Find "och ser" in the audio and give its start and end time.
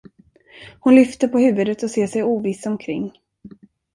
1.83-2.07